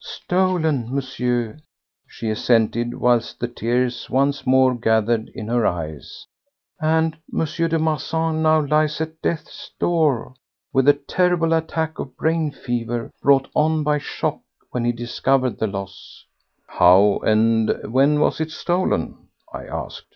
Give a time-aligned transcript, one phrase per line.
[0.00, 1.58] "Stolen, Monsieur,"
[2.06, 6.24] she assented whilst the tears once more gathered in her eyes,
[6.80, 7.44] "and M.
[7.44, 10.34] de Marsan now lies at death's door
[10.72, 14.40] with a terrible attack of brain fever, brought on by shock
[14.70, 16.24] when he discovered the loss."
[16.68, 20.14] "How and when was it stolen?" I asked.